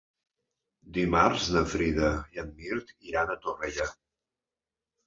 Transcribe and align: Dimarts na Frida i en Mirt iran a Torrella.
Dimarts 0.95 1.45
na 1.57 1.63
Frida 1.75 2.09
i 2.39 2.43
en 2.45 2.51
Mirt 2.63 2.93
iran 3.13 3.31
a 3.31 3.41
Torrella. 3.47 3.93